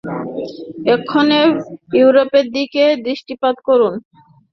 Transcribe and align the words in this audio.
এক্ষণে 0.93 1.41
ইউরোপের 1.93 2.45
দিকে 2.55 2.83
দৃষ্টিপাত 3.05 3.55
করুন। 3.67 3.93